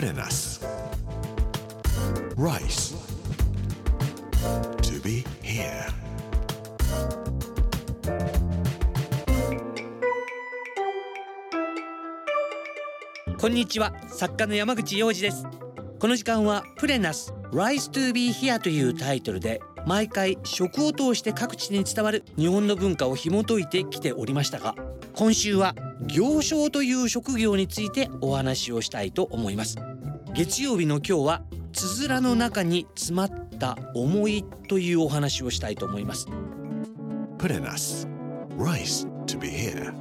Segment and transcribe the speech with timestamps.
[0.00, 0.66] プレナス
[2.34, 2.96] Rice
[4.80, 5.92] To be here.
[13.38, 13.92] こんにちは。
[14.08, 15.44] 作家の山口洋二です。
[15.98, 24.74] この時間はプレナス Rise to be here というタイトルで毎回食を通して各地に伝わる日本の文化を紐解いてきておりましたが
[25.12, 25.74] 今週は
[26.06, 29.89] 行商という職業についてお話をしたいと思います。
[30.32, 36.28] 月曜日の今日はつづらの中に詰まった思いというお話をしたいと思います。
[37.36, 38.06] プレナス
[38.56, 39.92] Rice to be here.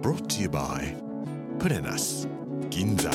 [0.00, 0.94] Brought to you by
[1.58, 2.28] プレナス
[2.70, 3.10] 銀座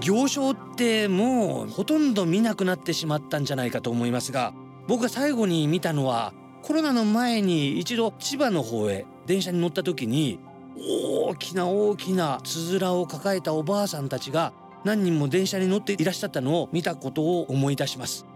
[0.00, 4.54] 行商ってもうほとんど見なくなってしまったんじゃないかと思いますが
[4.86, 10.38] 僕が最後に見たのはコロナの前に一度千葉の方へ電車に乗った時に
[10.76, 14.52] 大きな大きなつづらを抱えたおばあさんたちが
[14.84, 18.26] 何人も電車に乗っていらっしゃったのを見たことを思い出します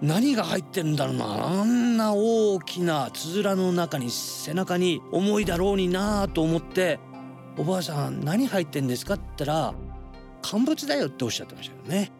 [0.00, 6.98] 何が入ってるんだろうなあんな大きなつづらの中に背中に重いだろうになあと思って
[7.56, 9.74] 「おばあさん何入ってんですか?」って言ったら
[10.42, 12.10] 「乾物だよ」っておっしゃってましたよね。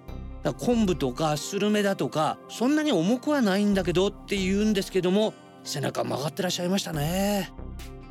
[0.45, 7.51] だから昆布とかスルメだとかそんなに重くはないんだけどって言うんですけども背中曲がってらっしゃいましたね。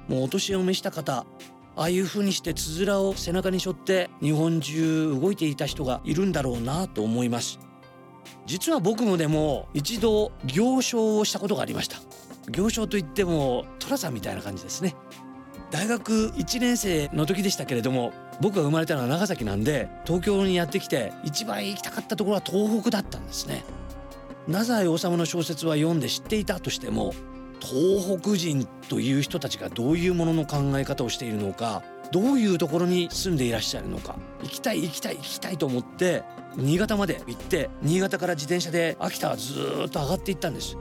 [0.08, 1.26] もうお年を召した方
[1.76, 7.60] ああいう風にしてつづらを背中に背負って日本中動いていた人がいるんだろうなと思います。
[8.46, 11.98] 実は僕もでも一度行商をしたことがありました。
[12.52, 14.96] 行商といっても寅さんみたいな感じですね。
[15.70, 23.64] 大学1年生の時でしたけれども僕が生まれたのは長崎なんで東京にやってきて一番行きたかったところは東北だったんですね
[24.48, 26.60] 太宰治の小説は読んで知っていた？
[26.60, 27.14] としても
[27.62, 36.24] 東北人という人たちがどういうものの考え方をしているのかどういうところに住んでいらっしゃるのか行きたい行きたい行きたいと思って
[36.58, 39.54] 新潟まで行って新潟から自転車で秋田はず
[39.86, 40.76] っと上がっていったんです。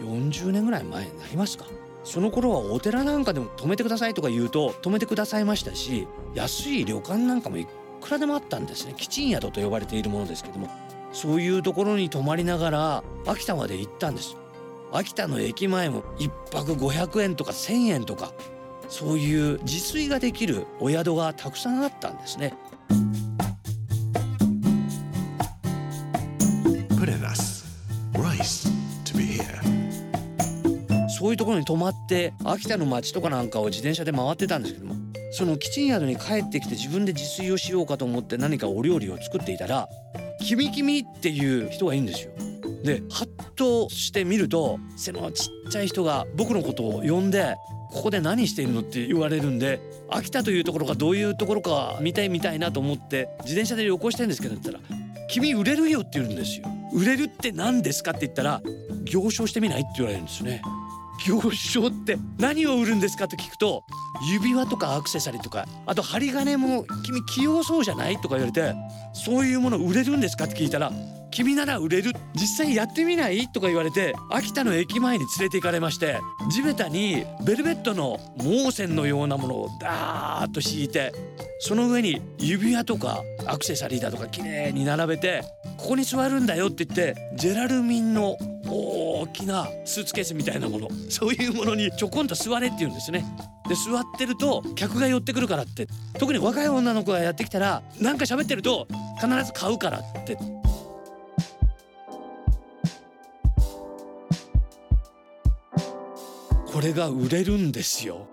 [0.00, 1.66] 40年ぐらい前になりますか。
[2.02, 7.66] その頃はお寺なんかでも泊めてくださいとか言うと泊めてくださいましたし安い旅館なんかもい
[8.00, 8.94] くらでもあったんですね。
[8.96, 10.68] 吉鎮宿と呼ばれているものですけども
[11.12, 14.36] そういうところに泊まりながら秋田まで行ったんです。
[14.92, 18.32] 秋田の駅前も1泊500円とか1,000円とか
[18.88, 22.54] そういう自炊ができるお宿がたくさんあったんですね。
[31.22, 34.96] そういうところに泊まって秋田の街とかなんかを自転車で回ってたんですけども
[35.30, 39.88] その吉鎮宿に帰ってきて自分で自炊をしようかと思って何かお料理を作っていたら
[40.42, 42.51] 「君君」っていう人がいいんですよ。
[42.82, 47.56] でハッとしてみると背のちっちゃい人が僕のことを呼んで
[47.92, 54.98] 「ここで何しているの?」って言われるんで秋田というところがどういうところか見たい見たいなと思って自転車で旅行してんですけどって言ったら
[55.28, 56.66] 「君売れるよ」って言うんですよ。
[56.94, 58.10] 売れるって何ですか？
[58.10, 58.60] って言ったら
[59.04, 60.60] 「行商してみない?」って言われるんですね。
[61.24, 63.28] 行商って何を売るんですか？
[63.28, 63.84] と聞くと
[64.30, 68.16] 指輪とかアクセサリーとかあと針金も君器用そうじゃない？
[68.16, 68.74] とか言われて
[69.14, 70.44] そういうもの売れるんですか？
[70.44, 70.92] って聞いたら
[71.32, 72.12] 君なら売れる。
[72.34, 73.48] 実際やってみない？
[73.48, 76.20] とか言われて秋田の駅前に連れて行かれまして
[76.50, 81.12] 地べたにベルベットの毛線のようなものをダーッと敷いて
[81.58, 85.42] その上に指輪とかアクセサリーだとか綺麗に並べて
[85.78, 93.24] ここに座るんだよって言ってジェラルミンの大きなスーツケースみたいなものそういうものにちょこんと座れって言うんですね。
[93.68, 95.86] で座ってると客が寄ってくるからって。
[96.18, 98.86] 特に若い女の子がやってきたらなんか喋ってると
[99.20, 100.36] 必ず買うからって。
[106.82, 108.28] れが売れるんですよ。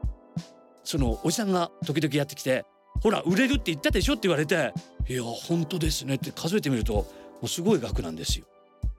[0.83, 2.65] そのおじさんが時々やってきて
[3.01, 4.73] 「ほら売れるって言ったでしょ」って言われて
[5.07, 7.05] 「いや本当ですね」って数えてみるとも
[7.43, 8.45] うすごい額なんですよ。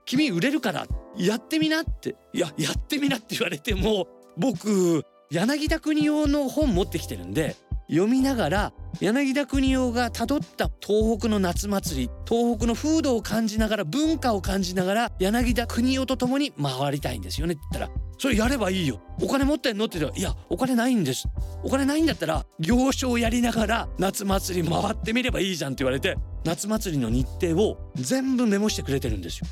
[0.05, 7.56] 君売れるからやってみなっていややってみなって言われても僕柳田国夫の本持ってきてるんで
[7.88, 21.26] 読みながら柳田国夫がたどった東北の夏祭り東北の風土を感じながら文化を感じながら柳田国夫と共に回りたいんですよねって言ったら「それやればいいよお金持ってんの?」って言ったら「いやお金ないんです」
[21.64, 29.46] 「お金ないんだったら行商やりながら夏祭り回ってみればいいじゃん」って言われて夏祭りの日程を全部メモしてくれてるんですよ。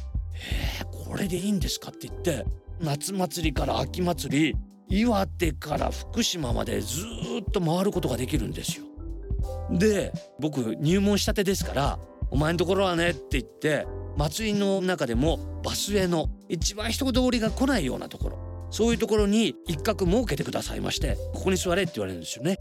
[0.80, 2.44] えー、これでいいんですかって言って
[2.80, 4.56] 夏祭りから秋祭り
[4.90, 7.04] 岩手から福島までず
[7.40, 8.84] っと回ることができるんですよ。
[9.70, 11.98] で僕入門したてですから
[12.30, 13.86] 「お前のところはね」って言って
[14.16, 18.38] 祭りの中でもバスへの一番人通りが来ないようなところ
[18.70, 22.58] そういうところに一角設けてくださいましてここに座れって言われるんですよね。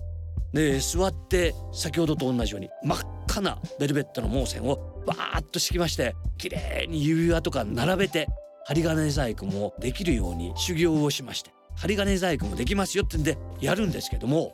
[0.53, 8.27] で座って先ほどと同じように真っ赤なベルベットの毛線をバーッと敷きまして綺麗に指輪とか並べて
[8.65, 14.53] 針金細工もできるように修行をしまして針金細工もできますよってんでやるんですけども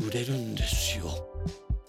[0.00, 1.31] 売れるんですよ。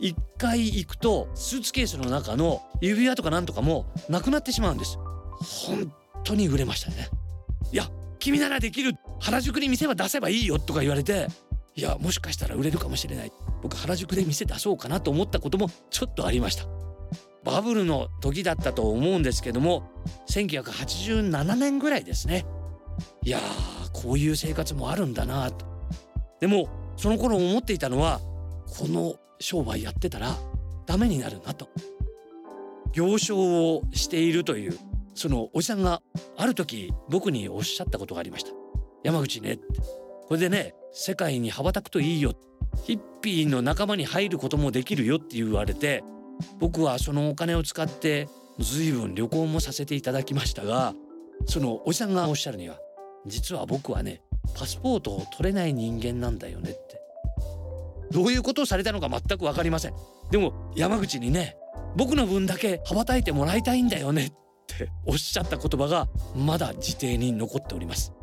[0.04, 4.98] 一回行くとスーツケースの中の指輪とかなんとかもなくなってしまうんです。
[5.40, 5.94] 本
[6.26, 7.08] 当に売れましたね。
[7.72, 7.90] いや
[8.20, 11.28] 君ならできる原宿に店は出せばいいよとか言われて
[11.76, 13.32] いやもしかしたら売れるかもしれない。
[13.62, 16.66] 僕原宿で店出そうかなと思ったこともちょっとありました。
[17.46, 19.90] バブルの時だったと思うんですけども
[20.30, 22.46] 1987年ぐらいですね。
[23.24, 25.66] いやーこういう生活もあるんだなと。
[26.42, 26.68] でも
[26.98, 28.20] その頃思っていたのは
[28.78, 30.36] この商売やってたら
[30.86, 31.70] ダメになるなと。
[32.94, 33.38] 行商
[33.76, 34.78] をしているという
[35.16, 36.02] そのおじさんが
[36.38, 38.52] ある時僕におっしゃったことがありました。
[39.04, 39.64] 山口ねって。
[40.28, 42.34] これでね世界に羽ばたくといいよ。
[42.84, 46.04] ヒッピーの仲間に入ることもできるよって言われて
[46.60, 48.28] 僕はそのお金を使って
[48.60, 50.94] 随分旅行もさせていただきましたが
[51.46, 52.78] そのおじさんがおっしゃるには
[53.26, 54.22] 実は僕はね
[54.56, 56.83] パスポートを取れない人間なんだよねっ
[58.14, 59.94] どういうことをされたのか全く分かりません。
[60.32, 61.58] でも山口にね
[61.96, 64.30] 僕の分だけ羽ばたいてもらいたいんだよねっ
[64.68, 68.14] ておっしゃった言葉がまだ自邸に残っております。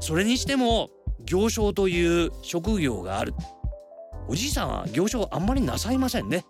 [0.00, 0.90] それにしても
[1.24, 3.34] 行商という職業がある。
[4.28, 6.44] おじいさんは行商あんまりなさいませんね。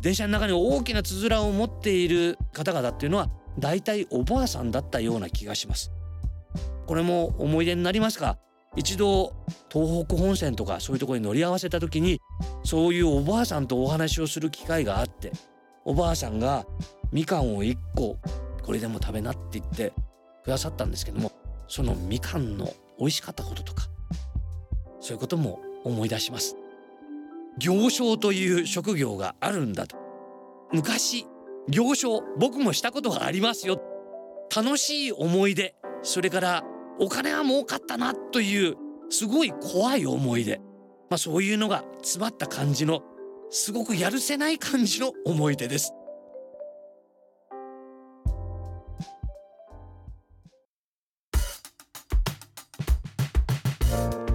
[0.00, 3.28] 電車の中に大きなつづらを持っている方々っていうのは
[3.58, 5.92] 大体おばあさんだったような気がします。
[6.86, 8.38] これも思い出になりますが
[8.76, 9.32] 一度
[9.72, 12.20] 東北本線とかそういうところに乗り合わせた時に
[12.64, 15.32] そういうおばあさんとお話をする機会があって
[15.84, 16.64] おばあさんが
[17.12, 18.16] みかんを1個
[18.62, 19.92] これでも食べなって言って
[20.44, 21.32] くださったんですけども
[21.66, 23.88] そのみかんの美味しかったこととか
[25.00, 26.56] そういうことも思い出します。
[27.58, 29.96] 行商という職業があるんだと。
[30.72, 31.26] 昔
[31.68, 33.80] 行商僕もしたことがありますよ。
[34.54, 36.64] 楽しい思い出それから
[37.00, 38.76] お金は儲かったなという
[39.08, 40.58] すごい怖い思い出
[41.08, 43.02] まあそういうのが詰まった感じの
[43.50, 45.92] すごくやるせない感じの思い出です。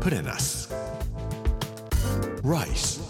[0.02, 0.70] プレナス
[2.44, 3.02] Rice.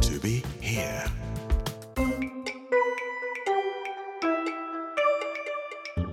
[0.00, 1.04] To be here.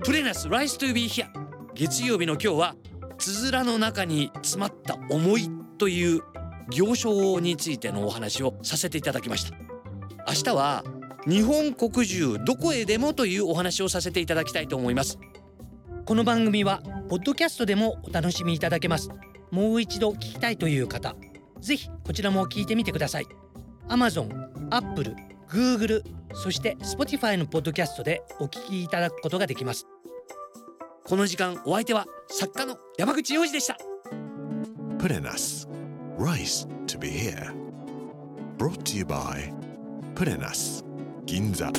[0.02, 1.37] プレナス Rise to be here
[1.78, 2.76] 月曜日の今日は
[3.18, 5.48] つづらの中に詰まった思い
[5.78, 6.22] という
[6.70, 9.56] 行商についてのお話をさせていただきました。
[10.26, 10.82] 明日は
[11.28, 15.20] 日本国中どこへでもというお話をさせていただきたいと思います。
[16.04, 19.08] この番組はポッドキャストでもお楽しみいただけます。
[19.52, 21.14] もう一度聞きたいという方
[21.60, 23.26] ぜひこちらも聞いてみてください。
[23.86, 24.28] Amazon、
[24.70, 25.14] Apple、
[25.48, 26.02] Google
[26.34, 29.86] そして Spotify のポッドキャストでお聞きいただくことができます。
[31.08, 33.78] この時間お相手は作家の山口洋二でした。
[34.98, 35.66] プレナス
[36.18, 37.54] Rice to be here.
[38.58, 39.54] Brought to you by
[40.14, 40.84] プレナス
[41.24, 41.72] 銀座